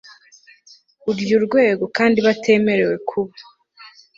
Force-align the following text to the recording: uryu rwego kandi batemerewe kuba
uryu 1.09 1.37
rwego 1.45 1.83
kandi 1.97 2.17
batemerewe 2.27 2.95
kuba 3.09 3.35